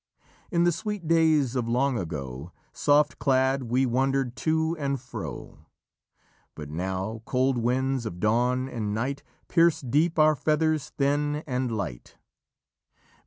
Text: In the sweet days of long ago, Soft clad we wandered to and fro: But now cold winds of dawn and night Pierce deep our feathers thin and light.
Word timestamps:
In 0.49 0.63
the 0.63 0.71
sweet 0.71 1.07
days 1.07 1.55
of 1.55 1.67
long 1.69 1.95
ago, 1.95 2.51
Soft 2.73 3.19
clad 3.19 3.65
we 3.69 3.85
wandered 3.85 4.35
to 4.37 4.75
and 4.79 4.99
fro: 4.99 5.67
But 6.55 6.71
now 6.71 7.21
cold 7.23 7.59
winds 7.59 8.07
of 8.07 8.19
dawn 8.19 8.67
and 8.67 8.95
night 8.95 9.21
Pierce 9.47 9.79
deep 9.79 10.17
our 10.17 10.35
feathers 10.35 10.89
thin 10.89 11.43
and 11.45 11.71
light. 11.71 12.17